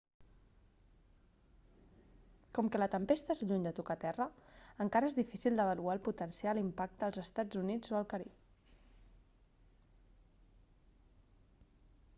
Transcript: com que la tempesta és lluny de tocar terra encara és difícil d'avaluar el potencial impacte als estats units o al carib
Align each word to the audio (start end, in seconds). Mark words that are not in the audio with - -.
com 2.59 2.71
que 2.75 2.79
la 2.81 2.87
tempesta 2.95 3.35
és 3.35 3.43
lluny 3.51 3.67
de 3.67 3.73
tocar 3.81 3.97
terra 4.05 4.27
encara 4.87 5.11
és 5.11 5.17
difícil 5.19 5.61
d'avaluar 5.61 5.93
el 5.99 6.03
potencial 6.09 6.63
impacte 6.65 7.07
als 7.09 7.21
estats 7.27 7.61
units 7.63 7.95
o 7.95 8.01
al 8.03 8.11
carib 8.17 8.39